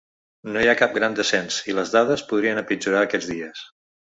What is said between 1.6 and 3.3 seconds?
i les dades podrien empitjorar